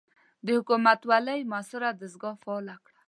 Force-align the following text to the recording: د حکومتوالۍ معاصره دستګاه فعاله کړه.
د 0.45 0.47
حکومتوالۍ 0.57 1.39
معاصره 1.51 1.87
دستګاه 2.01 2.39
فعاله 2.41 2.75
کړه. 2.83 2.93